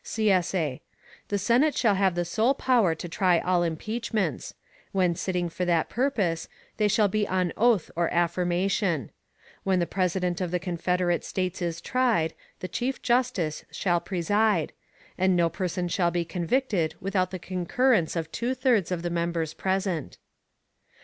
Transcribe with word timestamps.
[CSA] 0.03 0.79
The 1.27 1.37
Senate 1.37 1.75
shall 1.75 1.93
have 1.93 2.15
the 2.15 2.25
sole 2.25 2.55
power 2.55 2.95
to 2.95 3.07
try 3.07 3.37
all 3.37 3.61
impeachments. 3.61 4.55
When 4.93 5.13
sitting 5.13 5.47
for 5.47 5.63
that 5.65 5.89
purpose, 5.89 6.49
they 6.77 6.87
shall 6.87 7.07
be 7.07 7.27
on 7.27 7.53
oath 7.55 7.91
or 7.95 8.11
affirmation. 8.11 9.11
When 9.63 9.77
the 9.77 9.85
President 9.85 10.41
of 10.41 10.49
the 10.49 10.57
Confederate 10.57 11.23
States 11.23 11.61
is 11.61 11.79
tried, 11.79 12.33
the 12.61 12.67
Chief 12.67 13.03
Justice 13.03 13.63
shall 13.69 13.99
preside; 14.01 14.73
and 15.19 15.35
no 15.35 15.49
person 15.49 15.87
shall 15.87 16.09
be 16.09 16.25
convicted 16.25 16.95
without 16.99 17.29
the 17.29 17.37
concurrence 17.37 18.15
of 18.15 18.31
two 18.31 18.55
thirds 18.55 18.91
of 18.91 19.03
the 19.03 19.11
members 19.11 19.53
present. 19.53 20.17